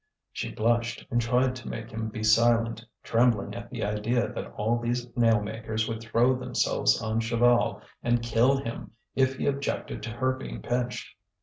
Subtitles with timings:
[0.31, 4.79] She blushed and tried to make him be silent, trembling at the idea that all
[4.79, 10.09] these nail makers would throw themselves on Chaval and kill him if he objected to
[10.09, 11.07] her being pinched.